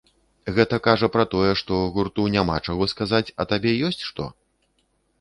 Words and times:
Гэта 0.55 0.79
кажа 0.87 1.09
пра 1.17 1.25
тое, 1.33 1.51
што 1.61 1.77
гурту 1.99 2.27
няма 2.39 2.57
чаго 2.67 2.91
сказаць, 2.97 3.25
а 3.43 3.51
табе 3.55 3.79
ёсць 3.93 4.03
што? 4.11 4.23